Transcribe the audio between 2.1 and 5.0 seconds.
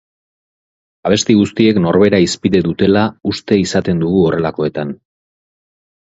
hizpide dutela uste izaten dugu horrelakoetan.